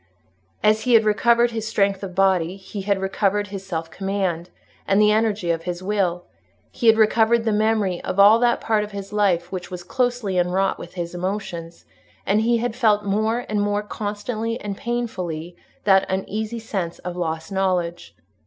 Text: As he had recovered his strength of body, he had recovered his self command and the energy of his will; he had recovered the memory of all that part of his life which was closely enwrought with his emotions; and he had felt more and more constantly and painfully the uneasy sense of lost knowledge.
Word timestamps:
As 0.63 0.81
he 0.81 0.95
had 0.95 1.05
recovered 1.05 1.51
his 1.51 1.67
strength 1.67 2.01
of 2.01 2.15
body, 2.15 2.57
he 2.57 2.81
had 2.81 2.99
recovered 2.99 3.49
his 3.49 3.63
self 3.63 3.91
command 3.91 4.49
and 4.87 4.99
the 4.99 5.11
energy 5.11 5.51
of 5.51 5.61
his 5.65 5.83
will; 5.83 6.23
he 6.71 6.87
had 6.87 6.97
recovered 6.97 7.43
the 7.43 7.51
memory 7.51 8.01
of 8.03 8.19
all 8.19 8.39
that 8.39 8.59
part 8.59 8.83
of 8.83 8.93
his 8.93 9.13
life 9.13 9.51
which 9.51 9.69
was 9.69 9.83
closely 9.83 10.39
enwrought 10.39 10.79
with 10.79 10.95
his 10.95 11.13
emotions; 11.13 11.85
and 12.25 12.41
he 12.41 12.57
had 12.57 12.75
felt 12.75 13.05
more 13.05 13.45
and 13.47 13.61
more 13.61 13.83
constantly 13.83 14.59
and 14.59 14.75
painfully 14.75 15.55
the 15.83 16.11
uneasy 16.11 16.57
sense 16.57 16.97
of 16.97 17.15
lost 17.15 17.51
knowledge. 17.51 18.15